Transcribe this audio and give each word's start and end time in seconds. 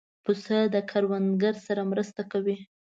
پسه 0.23 0.57
د 0.73 0.75
کروندګر 0.89 1.53
سره 1.67 1.81
مرسته 1.91 2.21
کوي. 2.31 2.57